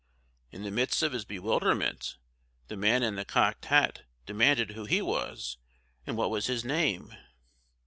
[0.49, 2.17] In the midst of his bewilderment,
[2.69, 5.57] the man in the cocked hat demanded who he was,
[6.07, 7.13] and what was his name?